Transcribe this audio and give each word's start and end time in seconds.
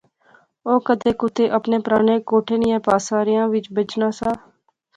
او 0.67 0.73
کدے 0.87 1.11
کُتے 1.19 1.45
اپنے 1.57 1.77
پرانے 1.85 2.15
کوٹھے 2.29 2.55
نیاں 2.63 2.81
پاساریا 2.87 3.41
وچ 3.51 3.65
بہجنا 3.75 4.09
سا 4.17 4.29